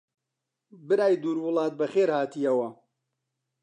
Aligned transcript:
برای 0.87 1.13
دوور 1.21 1.37
وڵات 1.45 1.73
بەخێر 1.79 2.09
هاتیەوە! 2.17 2.69